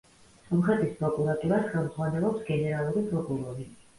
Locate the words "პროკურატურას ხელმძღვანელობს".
1.01-2.41